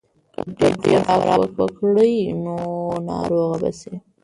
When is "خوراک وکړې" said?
1.07-2.15